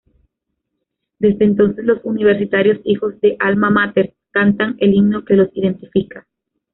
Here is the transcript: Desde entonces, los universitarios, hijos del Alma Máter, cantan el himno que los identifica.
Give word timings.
Desde 1.19 1.45
entonces, 1.45 1.85
los 1.85 2.03
universitarios, 2.03 2.79
hijos 2.85 3.21
del 3.21 3.35
Alma 3.37 3.69
Máter, 3.69 4.15
cantan 4.31 4.75
el 4.79 4.95
himno 4.95 5.25
que 5.25 5.35
los 5.35 5.55
identifica. 5.55 6.25